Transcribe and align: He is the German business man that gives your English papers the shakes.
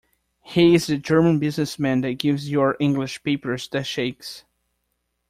He 0.41 0.73
is 0.73 0.87
the 0.87 0.97
German 0.97 1.37
business 1.37 1.77
man 1.77 2.01
that 2.01 2.13
gives 2.17 2.49
your 2.49 2.75
English 2.79 3.21
papers 3.21 3.67
the 3.67 3.83
shakes. 3.83 4.45